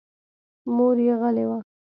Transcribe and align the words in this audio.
مور 0.75 0.95
مې 1.05 1.13
غلې 1.21 1.45
وه. 1.49 1.57